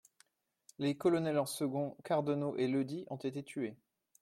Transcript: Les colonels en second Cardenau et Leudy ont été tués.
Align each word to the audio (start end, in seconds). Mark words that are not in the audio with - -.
Les 0.79 0.97
colonels 0.97 1.37
en 1.37 1.45
second 1.45 1.95
Cardenau 2.03 2.57
et 2.57 2.67
Leudy 2.67 3.05
ont 3.11 3.17
été 3.17 3.43
tués. 3.43 3.75